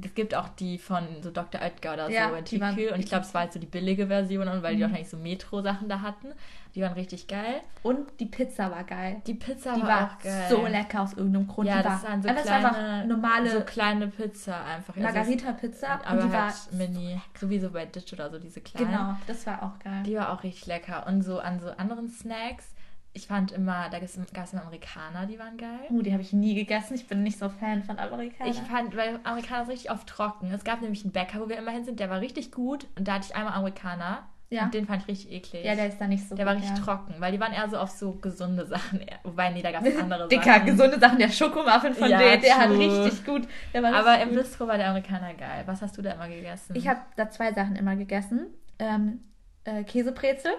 [0.03, 1.61] Es gibt auch die von so Dr.
[1.61, 2.91] Oetker oder Ja, so in Tiefkühl.
[2.95, 4.83] Und ich glaube, es war halt so die billige Version, weil die Mhm.
[4.87, 6.29] wahrscheinlich so Metro-Sachen da hatten.
[6.75, 7.61] Die waren richtig geil.
[7.83, 9.21] Und die Pizza war geil.
[9.27, 10.47] Die Pizza Die war, war auch geil.
[10.49, 11.69] so lecker aus irgendeinem Grund.
[11.69, 14.97] Ja, das war, waren so aber kleine, einfach normale so kleine Pizza einfach.
[14.97, 16.01] Also Margarita-Pizza.
[16.07, 18.91] aber und die halt war mini, sowieso bei Ditch oder so, diese kleinen.
[18.91, 20.03] Genau, das war auch geil.
[20.05, 21.07] Die war auch richtig lecker.
[21.07, 22.74] Und so an so anderen Snacks,
[23.17, 24.03] ich fand immer, da gab
[24.45, 25.87] es immer Amerikaner, die waren geil.
[25.89, 26.95] Uh, die habe ich nie gegessen.
[26.95, 28.53] Ich bin nicht so Fan von Amerikanern.
[28.53, 30.51] Ich fand, weil Amerikaner sind richtig oft trocken.
[30.53, 32.87] Es gab nämlich einen Bäcker, wo wir immer hin sind, der war richtig gut.
[32.99, 34.29] Und da hatte ich einmal Amerikaner.
[34.51, 34.65] Ja.
[34.65, 35.65] Und den fand ich richtig eklig.
[35.65, 36.85] ja, der ist da nicht so Der war gut, richtig ja.
[36.85, 39.01] trocken, weil die waren eher so auf so gesunde Sachen.
[39.23, 40.67] Wobei, nee, da gab es andere Dicker, Sachen.
[40.67, 41.19] gesunde Sachen.
[41.19, 43.49] Der Schokomuffin von Ja, denen, der hat richtig gut.
[43.73, 44.35] Der war Aber im.
[44.35, 45.63] Bistro war der Amerikaner geil.
[45.67, 46.75] Was hast du da immer gegessen?
[46.75, 48.47] Ich habe da zwei Sachen immer gegessen.
[48.79, 49.21] Ähm,
[49.65, 50.53] äh, Käsebrezel.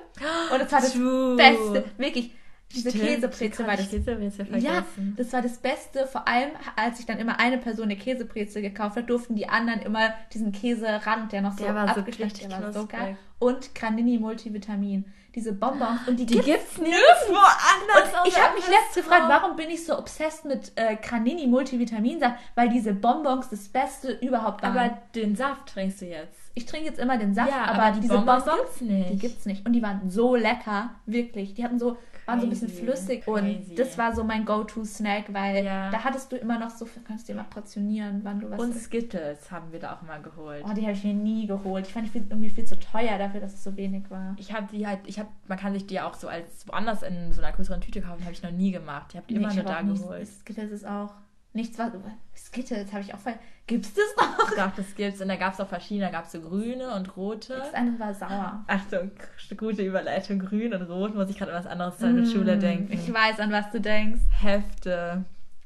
[0.52, 0.94] Und das war das.
[1.38, 1.84] Beste.
[1.98, 2.32] Wirklich.
[2.74, 5.14] Diese wie war das Käsebrezel Ja, vergessen.
[5.18, 6.08] das war das Beste.
[6.08, 9.82] Vor allem, als ich dann immer eine Person eine Käsebrezel gekauft hat, durften die anderen
[9.82, 13.18] immer diesen Käserand, der noch so Der war so abgeschnitten richtig der war so geil.
[13.40, 15.06] Und Granini Multivitamin.
[15.36, 16.08] Diese Bonbons.
[16.08, 18.22] Und die, Die gibt's gibt's nirgendwo anders.
[18.24, 22.36] Und ich habe mich letztens gefragt, warum bin ich so obsessed mit äh, Granini Multivitaminsaft?
[22.56, 24.78] Weil diese Bonbons das Beste überhaupt waren.
[24.78, 26.40] Aber den Saft trinkst du jetzt.
[26.54, 29.10] ich trinke jetzt immer den Saft, Ja, aber, aber die diese Bonbons Bonbons, gibt's nicht.
[29.12, 29.66] Die gibt's nicht.
[29.66, 31.54] Und die waren so lecker, wirklich.
[31.54, 33.24] Die hatten so, waren so ein bisschen flüssig.
[33.24, 33.70] crazy.
[33.72, 35.90] Und das war so mein Go-To-Snack, weil Ja.
[35.90, 38.74] da hattest du immer noch so, kannst du mal portionieren, wann du was Und.
[38.76, 40.64] Skittles haben wir da auch immer geholt.
[40.68, 41.88] Oh, die habe ich mir nie geholt.
[41.88, 44.36] Ich fand die viel, irgendwie viel zu teuer dafür, dass es so wenig war.
[44.38, 47.32] Ich habe die halt, ich habe, man kann sich die auch so als woanders in
[47.34, 49.08] so einer größeren Tüte kaufen, habe ich noch nie gemacht.
[49.12, 50.28] Ich habe die immer ich nur da geholt.
[50.28, 51.14] Skittles ist auch
[51.56, 51.92] nichts, was.
[52.36, 53.34] Skittles habe ich auch voll.
[53.68, 54.50] Gibt's das noch?
[54.52, 55.22] Doch, das gibt's.
[55.22, 56.06] Und da gab es auch verschiedene.
[56.08, 57.56] Da gab es so grüne und rote.
[57.56, 58.64] Das eine war sauer.
[58.68, 59.12] Achtung,
[59.58, 60.40] gute Überleitung.
[60.40, 62.94] Grün und rot muss ich gerade an was anderes zur Schule Mm, denken.
[62.94, 64.22] Ich weiß, an was du denkst.
[64.42, 65.26] Hefte.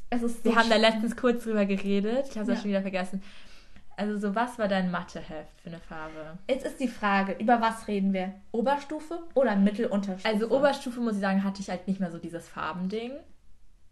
[0.10, 2.28] Es ist so Wir haben da letztens kurz drüber geredet.
[2.30, 2.54] Ich habe es Ja.
[2.54, 3.22] auch schon wieder vergessen.
[3.98, 6.38] Also so, was war dein Matheheft für eine Farbe?
[6.50, 8.34] Jetzt ist die Frage, über was reden wir?
[8.54, 10.26] Oberstufe oder Mittelunterstufe?
[10.26, 13.12] Also Oberstufe, muss ich sagen, hatte ich halt nicht mehr so dieses Farbending.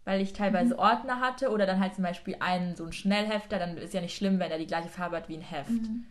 [0.08, 0.80] Weil ich teilweise Mhm.
[0.80, 4.16] Ordner hatte oder dann halt zum Beispiel einen so einen Schnellhefter, dann ist ja nicht
[4.16, 5.68] schlimm, wenn er die gleiche Farbe hat wie ein Heft.
[5.68, 6.06] Mhm.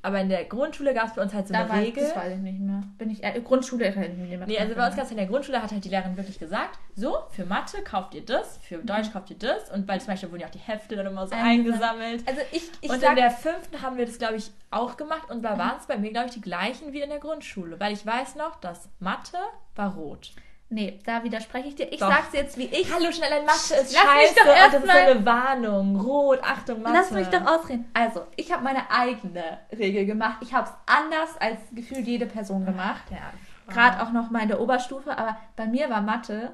[0.00, 2.04] Aber in der Grundschule gab es bei uns halt so da eine war, Regel.
[2.04, 2.80] Das weiß ich nicht mehr.
[2.96, 4.46] Bin ich äh, Grundschule erinnere ich mich nicht mehr.
[4.46, 6.78] Nee, also bei uns gab es in der Grundschule, hat halt die Lehrerin wirklich gesagt,
[6.94, 8.86] so, für Mathe kauft ihr das, für Mhm.
[8.86, 11.26] Deutsch kauft ihr das und weil zum Beispiel wurden ja auch die Hefte dann immer
[11.26, 12.20] so Eingesammelt.
[12.20, 12.28] eingesammelt.
[12.28, 15.28] Also ich, ich und sag, in der fünften haben wir das, glaube ich, auch gemacht
[15.30, 15.58] und da Mhm.
[15.58, 18.36] waren es bei mir, glaube ich, die gleichen wie in der Grundschule, weil ich weiß
[18.36, 19.36] noch, dass Mathe
[19.74, 20.32] war rot.
[20.68, 21.92] Nee, da widerspreche ich dir.
[21.92, 22.08] Ich Doch.
[22.10, 22.92] sag's jetzt, wie ich.
[22.92, 26.00] Hallo, schnell, ein Mathe ist Lass mich scheiße doch und das ist so eine Warnung.
[26.00, 26.96] Rot, Achtung, Mathe.
[26.96, 27.90] Lass mich doch ausreden.
[27.94, 30.38] Also, ich habe meine eigene Regel gemacht.
[30.40, 33.04] Ich habe es anders als gefühlt jede Person gemacht.
[33.10, 33.32] Ja.
[33.72, 36.52] Gerade auch noch mal in der Oberstufe, aber bei mir war Mathe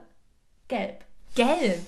[0.68, 1.04] gelb.
[1.34, 1.86] gelb.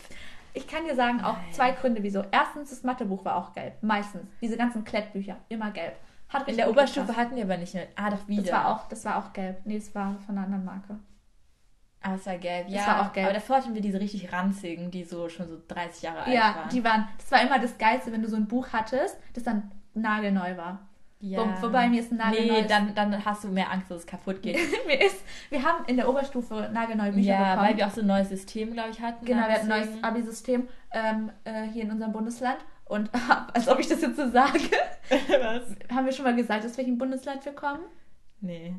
[0.57, 2.25] Ich kann dir sagen, auch zwei Gründe, wieso.
[2.31, 3.83] Erstens, das Mathebuch war auch gelb.
[3.83, 4.23] Meistens.
[4.41, 5.95] Diese ganzen Klettbücher, immer gelb.
[6.29, 7.19] Hat In der Oberstufe gepasst.
[7.19, 7.87] hatten wir aber nicht mehr.
[7.97, 8.43] Ah, doch wieder.
[8.43, 9.63] Das war auch, das war auch gelb.
[9.65, 10.99] Nee, es war von einer anderen Marke.
[12.07, 12.77] Ah, es war gelb, ja.
[12.79, 13.27] Das war auch gelb.
[13.27, 16.55] Aber davor hatten wir diese richtig ranzigen, die so schon so 30 Jahre alt Ja,
[16.57, 16.69] waren.
[16.69, 19.71] die waren, das war immer das Geilste, wenn du so ein Buch hattest, das dann
[19.95, 20.87] nagelneu war.
[21.21, 21.39] Ja.
[21.39, 24.07] Wo- wobei mir ist ein nagelneues- Nee, dann, dann hast du mehr Angst, dass es
[24.07, 24.59] kaputt geht.
[24.87, 27.69] Mir ist, wir haben in der Oberstufe nagelneue Bücher ja, bekommen.
[27.71, 29.25] weil wir auch so ein neues System, glaube ich, hatten.
[29.25, 32.59] Genau, wir hatten ein neues Abi-System ähm, äh, hier in unserem Bundesland.
[32.85, 33.09] Und
[33.55, 34.59] als ob ich das jetzt so sage,
[35.09, 35.63] Was?
[35.97, 37.81] haben wir schon mal gesagt, aus welchem Bundesland wir kommen?
[38.43, 38.77] Nee.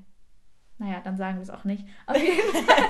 [0.77, 1.85] Naja, dann sagen wir es auch nicht.
[2.05, 2.85] Auf jeden Fall,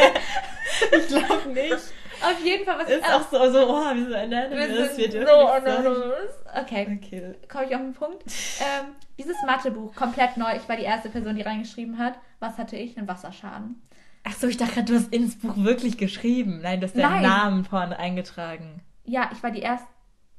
[0.99, 1.73] Ich glaube nicht.
[1.73, 4.97] auf jeden Fall was Ist auch so, so oh, wir wir das?
[4.97, 6.31] Wir sind dürfen so anonymous.
[6.61, 7.35] Okay, Okay.
[7.47, 8.23] komme ich auf den Punkt.
[8.59, 8.87] Ähm,
[9.19, 10.55] dieses Mathebuch, komplett neu.
[10.55, 12.13] Ich war die erste Person, die reingeschrieben hat.
[12.39, 12.97] Was hatte ich?
[12.97, 13.81] Einen Wasserschaden.
[14.27, 16.61] Ach so, ich dachte gerade, du hast ins Buch wirklich geschrieben.
[16.63, 17.21] Nein, du hast deinen Nein.
[17.21, 18.81] Namen vorne eingetragen.
[19.03, 19.85] Ja, ich war die erste.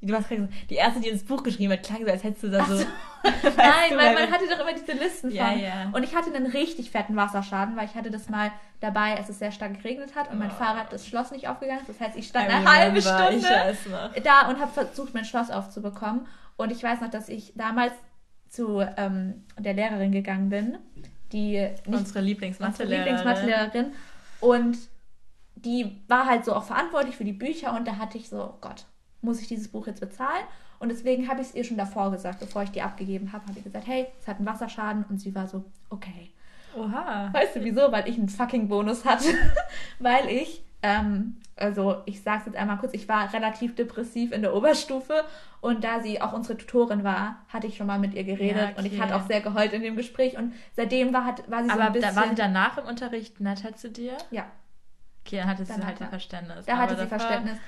[0.07, 2.43] Du hast gerade gesagt, die erste, die ins Buch geschrieben hat, klang so, als hättest
[2.45, 2.77] du da so.
[2.77, 2.85] so.
[3.25, 5.37] Nein, du, weil man hatte doch immer diese Listen von.
[5.37, 5.91] Ja, ja.
[5.93, 9.39] Und ich hatte einen richtig fetten Wasserschaden, weil ich hatte das mal dabei, als es
[9.39, 10.55] sehr stark geregnet hat und mein Oh.
[10.55, 11.89] Fahrrad das Schloss nicht aufgegangen ist.
[11.89, 13.77] Das heißt, ich stand I eine halbe Stunde
[14.23, 16.27] da und habe versucht, mein Schloss aufzubekommen.
[16.57, 17.93] Und ich weiß noch, dass ich damals
[18.49, 20.79] zu ähm, der Lehrerin gegangen bin,
[21.33, 23.05] die nicht Unsere unsere Lieblingsmathelehrerin.
[23.07, 23.93] Lieblingsmathelehrerin.
[24.41, 24.79] Und
[25.57, 28.59] die war halt so auch verantwortlich für die Bücher und da hatte ich so, oh
[28.61, 28.85] Gott,
[29.27, 30.45] muss ich dieses Buch jetzt bezahlen?
[30.79, 33.59] Und deswegen habe ich es ihr schon davor gesagt, bevor ich die abgegeben habe, habe
[33.59, 36.31] ich gesagt, hey, es hat einen Wasserschaden und sie war so, okay.
[36.77, 37.31] Oha.
[37.33, 37.91] Weißt du wieso?
[37.93, 39.29] Weil ich einen fucking Bonus hatte.
[39.99, 44.55] Weil ich, ähm, also ich sag's jetzt einmal kurz, ich war relativ depressiv in der
[44.55, 45.25] Oberstufe
[45.63, 48.79] und da sie auch unsere Tutorin war, hatte ich schon mal mit ihr geredet Ja,
[48.79, 49.01] und ich okay.
[49.01, 51.85] hatte auch sehr geheult in dem Gespräch und seitdem war, hat, war sie so Aber
[51.85, 52.15] ein bisschen...
[52.15, 54.19] da, war sie danach im Unterricht netter zu dir?
[54.31, 54.45] ja,
[55.27, 56.07] Okay, dann hatte sie halt ja.
[56.07, 56.67] Verständnis.
[56.67, 57.59] da Aber hatte sie Verständnis.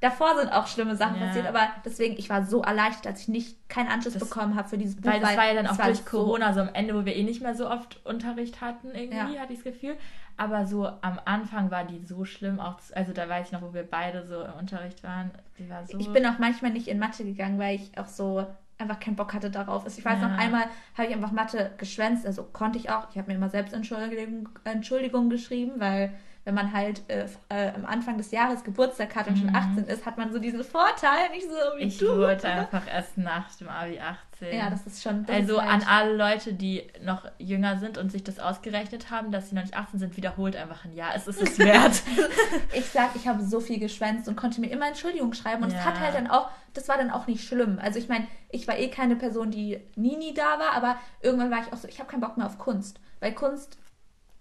[0.00, 1.26] Davor sind auch schlimme Sachen Ja.
[1.26, 4.68] passiert, aber deswegen, ich war so erleichtert, dass ich nicht keinen Anschluss Das- bekommen habe
[4.68, 5.10] für dieses Buch.
[5.10, 7.40] Weil das war ja dann auch durch Corona so am Ende, wo wir eh nicht
[7.42, 9.40] mehr so oft Unterricht hatten, irgendwie, Ja.
[9.40, 9.96] hatte ich das Gefühl.
[10.36, 13.72] Aber so am Anfang war die so schlimm, auch, also da weiß ich noch, wo
[13.72, 15.30] wir beide so im Unterricht waren.
[15.58, 15.98] Die war so.
[15.98, 19.32] Ich bin auch manchmal nicht in Mathe gegangen, weil ich auch so einfach keinen Bock
[19.32, 19.84] hatte darauf.
[19.84, 20.28] Also ich weiß Ja.
[20.28, 23.08] noch einmal habe ich einfach Mathe geschwänzt, also konnte ich auch.
[23.10, 26.12] Ich habe mir immer selbst Entschuldigung, Entschuldigung geschrieben, weil
[26.46, 30.06] wenn man halt äh, äh, am Anfang des Jahres Geburtstag hat und schon 18 ist,
[30.06, 31.88] hat man so diesen Vorteil, nicht so wie Mhm.
[31.88, 32.16] ich du.
[32.16, 34.56] wurde einfach erst nach dem Abi 18.
[34.56, 35.26] ja, das ist schon.
[35.26, 39.32] Das also ist an alle Leute, die noch jünger sind und sich das ausgerechnet haben,
[39.32, 41.10] dass sie noch nicht 18 sind, wiederholt einfach ein Jahr.
[41.16, 42.00] Es ist es wert.
[42.72, 45.62] Ich sag, ich habe so viel geschwänzt und konnte mir immer Entschuldigung schreiben.
[45.64, 45.84] Und es Ja.
[45.86, 47.78] hat halt dann auch, das war dann auch nicht schlimm.
[47.82, 51.50] Also ich meine, ich war eh keine Person, die nie, nie da war, aber irgendwann
[51.50, 53.00] war ich auch so, ich habe keinen Bock mehr auf Kunst.
[53.18, 53.78] Weil Kunst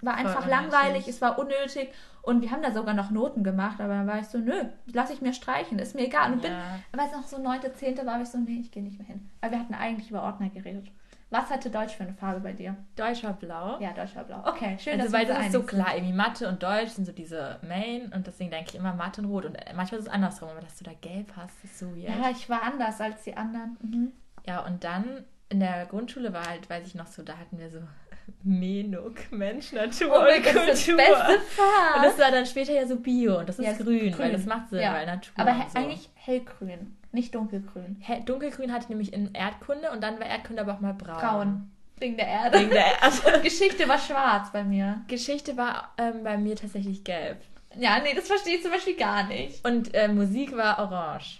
[0.05, 0.51] war einfach unnötig.
[0.71, 1.89] langweilig, es war unnötig
[2.21, 4.53] und wir haben da sogar noch Noten gemacht, aber dann war ich so, nö,
[4.93, 6.31] lass ich mir streichen, ist mir egal.
[6.33, 6.79] Und bin, Ja.
[6.93, 9.29] weiß noch, so neunte, zehnte war ich so, nee, ich gehe nicht mehr hin.
[9.41, 10.87] Weil wir hatten eigentlich über Ordner geredet.
[11.31, 12.75] Was hatte Deutsch für eine Farbe bei dir?
[12.95, 13.79] Deutsch war blau.
[13.79, 14.43] Ja, Deutsch war blau.
[14.45, 17.05] Okay, schön, Also, dass weil wir das ist so klar, irgendwie Mathe und Deutsch sind
[17.05, 20.05] so diese Main und deswegen denke ich immer Mathe und Rot und äh, manchmal ist
[20.07, 22.09] es andersrum, aber dass du da gelb hast, ist so weird.
[22.15, 23.75] Ja, ich war anders als die anderen.
[23.81, 24.11] Mhm.
[24.45, 27.69] Ja, und dann in der Grundschule war halt, weiß ich noch so, da hatten wir
[27.69, 27.79] so
[28.43, 30.97] Menuk, Mensch, Natur Oh und Gott, das Kultur.
[30.97, 31.95] beste Fach.
[31.97, 34.29] Und das war dann später ja so Bio und das ist Ja, ist grün, weil
[34.29, 34.31] grün.
[34.33, 34.93] das macht Sinn, Ja.
[34.93, 35.77] weil Natur Aber so.
[35.79, 37.97] eigentlich hellgrün, nicht dunkelgrün.
[38.01, 41.19] Hä- Dunkelgrün hatte ich nämlich in Erdkunde und dann war Erdkunde aber auch mal braun.
[41.19, 41.71] Braun.
[41.97, 42.59] Wegen der Erde.
[42.59, 43.35] Wegen der Erde.
[43.37, 45.01] Und Geschichte war schwarz bei mir.
[45.07, 47.37] Geschichte war ähm, bei mir tatsächlich gelb.
[47.77, 49.63] Ja, nee, das verstehe ich zum Beispiel gar nicht.
[49.65, 51.39] Und äh, Musik war orange.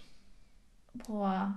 [0.94, 1.56] Boah.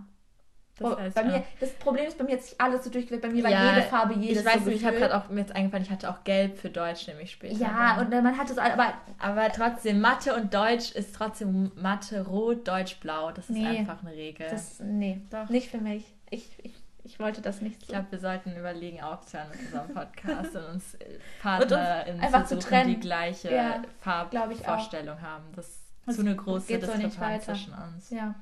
[0.79, 3.23] Das Boah, heißt, bei mir, das Problem ist, bei mir hat sich alles so durchgewirkt.
[3.23, 5.29] Bei mir war Ja, jede Farbe jedes Ich weiß so nicht, ich habe gerade auch
[5.29, 7.57] mir jetzt eingefallen, ich hatte auch gelb für Deutsch nämlich später.
[7.59, 8.05] Ja, dann.
[8.07, 12.67] und dann, man hatte so, aber aber trotzdem, Mathe und Deutsch ist trotzdem Mathe rot,
[12.69, 13.33] Deutsch blau.
[13.33, 13.67] Das ist Nee.
[13.79, 14.47] einfach eine Regel.
[14.49, 15.49] das, nee, Doch.
[15.49, 16.05] nicht für mich.
[16.31, 17.93] Ich, ich, ich wollte das nicht ich so.
[17.95, 22.61] glaube, wir sollten überlegen, aufzuhören mit unserem Podcast und uns äh, PartnerInnen einfach zu zu
[22.61, 22.89] suchen, trennen.
[22.91, 23.83] die gleiche Ja.
[24.01, 25.45] Farbvorstellung haben.
[25.57, 25.67] Das
[26.07, 27.43] ist zu eine große so Diskrepanz weiter.
[27.55, 28.11] zwischen uns.
[28.11, 28.35] Ja.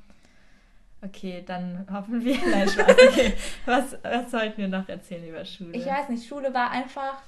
[1.07, 2.37] Okay, dann hoffen wir.
[2.51, 2.91] Nein, Spaß.
[2.91, 3.33] Okay.
[3.65, 5.73] Was, was sollten wir noch erzählen über Schule?
[5.73, 7.19] Ich weiß nicht, Schule war einfach.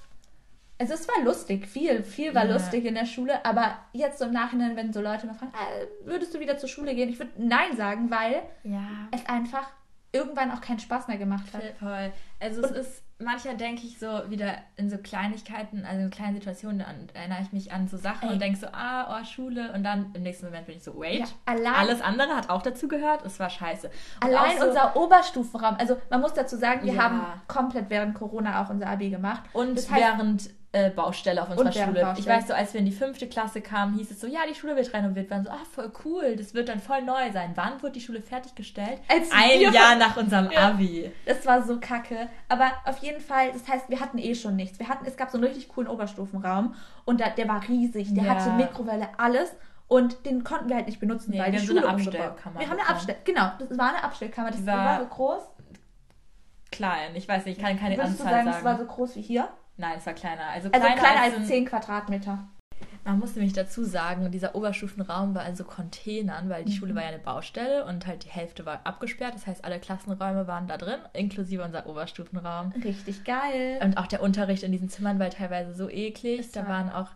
[0.80, 2.52] Also es war lustig, viel, viel war Ja.
[2.52, 6.06] lustig in der Schule, aber jetzt so im Nachhinein, wenn so Leute mal fragen, äh,
[6.08, 7.08] würdest du wieder zur Schule gehen?
[7.08, 9.08] Ich würde Nein sagen, weil Ja.
[9.10, 9.68] es einfach
[10.12, 11.62] irgendwann auch keinen Spaß mehr gemacht hat.
[11.80, 12.12] Voll.
[12.38, 16.78] Also es ist, manchmal denke ich so wieder in so Kleinigkeiten, also in kleinen Situationen,
[16.80, 18.34] dann erinnere ich mich an so Sachen Ey.
[18.34, 19.72] und denke so, ah, oh, Schule.
[19.72, 22.62] Und dann im nächsten Moment bin ich so, wait, Ja, allein- alles andere hat auch
[22.62, 23.88] dazu gehört, es war scheiße.
[24.22, 27.02] Und Allein so, unser Oberstufenraum, also man muss dazu sagen, wir Ja.
[27.02, 29.42] haben komplett während Corona auch unser Abi gemacht.
[29.52, 32.00] Und das heißt, während äh, Baustelle auf unserer Schule.
[32.00, 32.36] Ich Baustelle.
[32.36, 34.76] weiß so, als wir in die fünfte Klasse kamen, hieß es so, ja, die Schule
[34.76, 35.30] wird renoviert.
[35.30, 37.52] Wir waren so, ah, voll cool, das wird dann voll neu sein.
[37.54, 38.98] Wann wurde die Schule fertiggestellt?
[39.08, 40.68] Als Ein Jahr nach unserem Ja.
[40.68, 41.10] Abi.
[41.24, 42.28] das war so kacke.
[42.50, 44.78] Aber auf jeden Fall, das heißt, wir hatten eh schon nichts.
[44.78, 48.12] Wir hatten, es gab so einen richtig coolen Oberstufenraum und da, der war riesig.
[48.14, 48.34] Der Ja.
[48.34, 49.54] hatte Mikrowelle, alles.
[49.88, 51.94] Und den konnten wir halt nicht benutzen, Nee, weil wir die haben so Schule eine.
[51.96, 52.88] Abstellkammer Wir haben eine.
[52.88, 54.50] Abstell, genau, das war eine Abstellkammer.
[54.50, 55.42] Das war, war so groß.
[56.70, 58.58] Klein, ich weiß nicht, ich kann keine Würdest du Anzahl sagen, sagen.
[58.58, 59.48] es war so groß wie hier?
[59.78, 60.44] Nein, es war kleiner.
[60.52, 62.38] Also Also kleiner, kleiner als, als ein- 10 Quadratmeter.
[63.04, 66.76] Man muss nämlich dazu sagen, dieser Oberstufenraum war also Containern, weil die Mhm.
[66.76, 69.34] Schule war ja eine Baustelle und halt die Hälfte war abgesperrt.
[69.34, 72.72] Das heißt, alle Klassenräume waren da drin, inklusive unser Oberstufenraum.
[72.84, 73.80] Richtig geil.
[73.82, 76.40] Und auch der Unterricht in diesen Zimmern war teilweise so eklig.
[76.40, 77.08] Es Da war- waren auch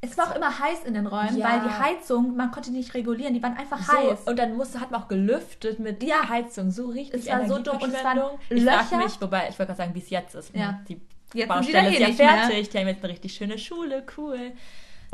[0.00, 1.46] Es war auch immer heiß in den Räumen, Ja.
[1.48, 4.20] weil die Heizung, man konnte die nicht regulieren, die waren einfach so, heiß.
[4.26, 6.28] und dann musste, hat man auch gelüftet mit Ja.
[6.28, 6.70] Heizung.
[6.70, 8.20] So richtig Es war so dumm und es waren.
[8.50, 8.98] Ich Löcher.
[8.98, 10.54] mich, wobei, ich wollte gerade sagen, wie es jetzt ist.
[10.54, 10.80] Ja.
[10.88, 11.00] Die
[11.32, 12.28] Jetzt Baustelle ist ja nicht mehr.
[12.28, 12.68] fertig.
[12.68, 14.52] Die haben jetzt eine richtig schöne Schule, cool.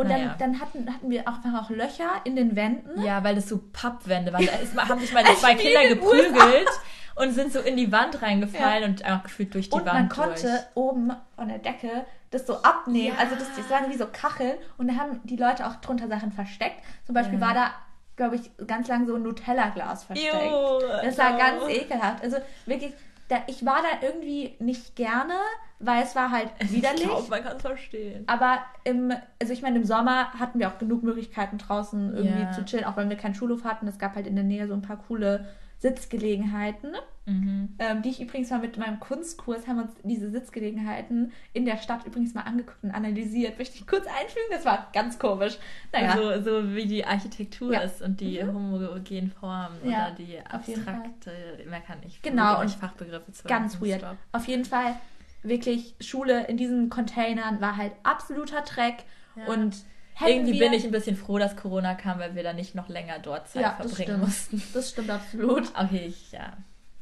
[0.00, 0.36] Und dann, Naja.
[0.38, 3.02] dann hatten, hatten wir auch, auch Löcher in den Wänden.
[3.02, 4.46] Ja, weil das so Pappwände waren.
[4.46, 6.68] Da ist, haben sich meine zwei Kinder geprügelt
[7.16, 10.08] und sind so in die Wand reingefallen und einfach gefühlt durch die Und Wand man
[10.08, 10.62] konnte durch.
[10.74, 13.14] oben von der Decke das so abnehmen.
[13.16, 13.22] Ja.
[13.22, 14.54] Also das, das waren wie so Kacheln.
[14.78, 16.76] Und da haben die Leute auch drunter Sachen versteckt.
[17.04, 17.46] Zum Beispiel Ja.
[17.46, 17.70] war da,
[18.16, 20.32] glaube ich, ganz lang so ein Nutella-Glas versteckt.
[20.34, 21.38] Ew, das war no.
[21.38, 22.22] ganz ekelhaft.
[22.22, 22.36] Also
[22.66, 22.92] wirklich,
[23.30, 25.34] da, ich war da irgendwie nicht gerne,
[25.78, 27.02] weil es war halt widerlich.
[27.02, 28.24] Ich glaube, man kann es verstehen.
[28.26, 32.50] Aber im, also ich meine, im Sommer hatten wir auch genug Möglichkeiten draußen irgendwie Ja.
[32.52, 33.86] zu chillen, auch wenn wir keinen Schulhof hatten.
[33.88, 35.46] Es gab halt in der Nähe so ein paar coole
[35.80, 36.92] Sitzgelegenheiten.
[37.26, 37.74] Mhm.
[37.78, 42.04] Ähm, die ich übrigens mal mit meinem Kunstkurs haben uns diese Sitzgelegenheiten in der Stadt
[42.06, 43.58] übrigens mal angeguckt und analysiert.
[43.58, 44.46] Möchte ich kurz einfügen?
[44.50, 45.58] Das war ganz komisch.
[45.92, 47.80] Naja, So, so wie die Architektur Ja.
[47.80, 51.32] ist und die homogenen Formen Ja, oder die abstrakte,
[51.68, 54.00] mehr kann ich Genau, und Fachbegriffe zu ganz weird.
[54.00, 54.16] Stop.
[54.32, 54.96] Auf jeden Fall
[55.42, 59.04] wirklich Schule in diesen Containern war halt absoluter Dreck
[59.36, 59.46] Ja.
[59.46, 59.76] und
[60.20, 62.74] hätten Irgendwie wir, bin ich ein bisschen froh, dass Corona kam, weil wir dann nicht
[62.74, 64.24] noch länger dort Zeit ja, das verbringen stimmt.
[64.24, 64.62] mussten.
[64.74, 65.68] Das stimmt absolut.
[65.78, 66.56] Okay, ich, ja.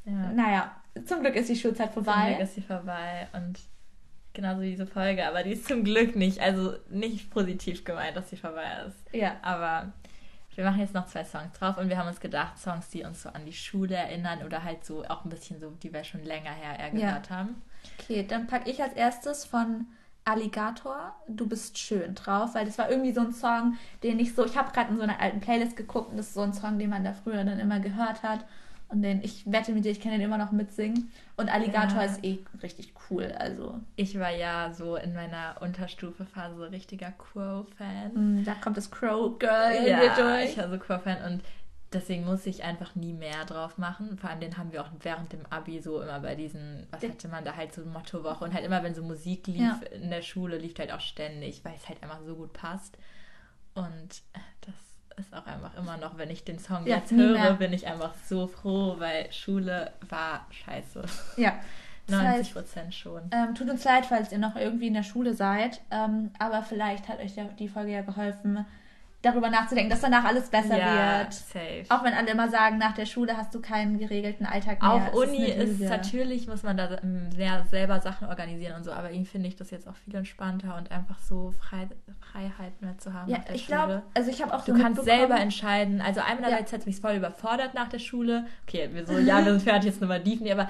[0.04, 0.12] ja.
[0.33, 2.38] Naja, zum Glück ist die Schulzeit Zum Glück vorbei.
[2.40, 3.59] ist sie vorbei und
[4.35, 8.37] genauso diese Folge, aber die ist zum Glück nicht, also nicht positiv gemeint, dass sie
[8.37, 9.14] vorbei ist.
[9.14, 9.92] Ja, Aber
[10.54, 13.22] wir machen jetzt noch zwei Songs drauf und wir haben uns gedacht, Songs, die uns
[13.22, 16.22] so an die Schule erinnern oder halt so auch ein bisschen so, die wir schon
[16.24, 17.07] länger her eher Ja.
[17.09, 17.62] gehört haben.
[17.98, 19.87] okay, dann packe ich als erstes von
[20.28, 24.44] Alligator, Du bist schön drauf, weil das war irgendwie so ein Song, den ich so,
[24.44, 26.78] ich habe gerade in so einer alten Playlist geguckt und das ist so ein Song,
[26.78, 28.44] den man da früher dann immer gehört hat
[28.90, 32.04] und den, ich wette mit dir, ich kann den immer noch mitsingen und Alligator Ja.
[32.04, 38.38] ist eh richtig cool, also Ich war ja so in meiner Unterstufephase so richtiger Crow-Fan.
[38.38, 40.50] mh, da kommt das Crow Girl in Ja, mir durch.
[40.52, 41.42] ich war so Crow-Fan und
[41.92, 44.18] deswegen muss ich einfach nie mehr drauf machen.
[44.18, 47.29] Vor allem den haben wir auch während dem Abi so immer bei diesen, was hatte
[47.29, 49.81] man da halt so Mottowoche und halt immer, wenn so Musik lief Ja.
[49.92, 52.98] in der Schule, lief halt auch ständig, weil es halt einfach so gut passt.
[53.74, 54.22] Und
[54.62, 54.74] das
[55.24, 57.53] ist auch einfach immer noch, wenn ich den Song Ja, jetzt höre, mehr.
[57.55, 61.03] bin ich einfach so froh, weil Schule war scheiße.
[61.37, 61.55] Ja.
[62.11, 63.20] Das 90 heißt, Prozent schon.
[63.33, 67.07] ähm, tut uns leid, falls ihr noch irgendwie in der Schule seid, ähm, aber vielleicht
[67.07, 68.64] hat euch die Folge ja geholfen,
[69.22, 71.33] darüber nachzudenken, dass danach alles besser ja, wird.
[71.33, 71.85] safe.
[71.88, 74.92] Auch wenn alle immer sagen, nach der Schule hast du keinen geregelten Alltag mehr.
[74.92, 75.90] Auch Uni ist, Lüge.
[75.90, 79.57] natürlich, muss man da ähm, sehr selber Sachen organisieren und so, aber irgendwie finde ich
[79.57, 81.88] das jetzt auch viel entspannter und einfach so frei,
[82.20, 84.83] Freiheit mehr zu haben Ja, nach der ich glaube, also ich habe auch Du so
[84.83, 86.00] kannst selber entscheiden.
[86.00, 88.46] Also einerseits hat es mich voll überfordert nach der Schule.
[88.68, 90.68] Okay, wir so, ja, wir sind fertig, jetzt nochmal Diven, aber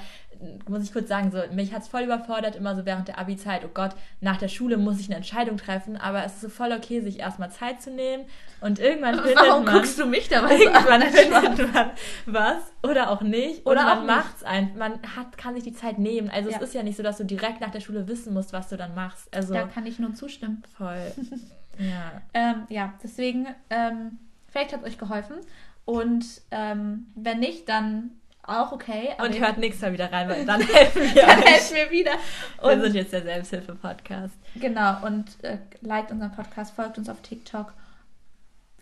[0.68, 3.62] muss ich kurz sagen, so, mich hat es voll überfordert, immer so während der Abi-Zeit,
[3.64, 6.72] oh Gott, nach der Schule muss ich eine Entscheidung treffen, aber es ist so voll
[6.72, 8.24] okay, sich erstmal Zeit zu nehmen
[8.61, 9.74] und irgendwann findet Warum man...
[9.74, 11.09] guckst du mich dabei Irgendwann an?
[11.12, 11.90] findet man
[12.27, 13.66] was oder auch nicht.
[13.66, 14.16] Oder auch man nicht.
[14.16, 14.77] macht's ein.
[14.79, 16.31] Man hat, kann sich die Zeit nehmen.
[16.31, 16.57] Also Ja.
[16.57, 18.77] es ist ja nicht so, dass du direkt nach der Schule wissen musst, was du
[18.77, 19.35] dann machst.
[19.35, 20.62] Also Da kann ich nur zustimmen.
[20.77, 21.12] voll.
[21.79, 22.20] ja.
[22.35, 25.37] Ähm, ja, deswegen, ähm, vielleicht hat es euch geholfen.
[25.85, 28.11] Und ähm, wenn nicht, dann
[28.48, 29.11] auch okay.
[29.22, 31.44] Und hört nichts mehr wieder rein, weil dann helfen wir dann euch.
[31.46, 32.12] helfen wir wieder.
[32.61, 34.34] Wir Und sind jetzt der Selbsthilfe-Podcast.
[34.56, 37.72] Genau, und äh, liked unseren Podcast, folgt uns auf TikTok.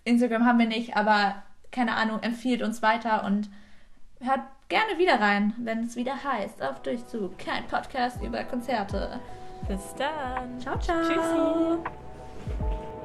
[0.05, 3.49] Instagram haben wir nicht, aber keine Ahnung, empfiehlt uns weiter und
[4.21, 9.21] hört gerne wieder rein, wenn es wieder heißt, auf Durchzug, kein Podcast über Konzerte.
[9.69, 10.61] Bis dann.
[10.61, 11.03] Ciao, ciao.
[11.03, 12.96] Tschüssi.